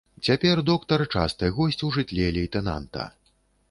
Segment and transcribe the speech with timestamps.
[0.27, 3.11] Цяпер доктар часты госць у жытле лейтэнанта.